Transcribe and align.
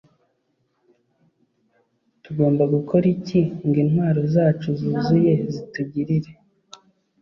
tugomba 2.23 2.63
gukora 2.73 3.05
iki 3.15 3.41
ngo 3.65 3.77
intwaro 3.83 4.21
zacu 4.33 4.69
zuzuye 4.79 5.33
zitugirire 5.53 6.31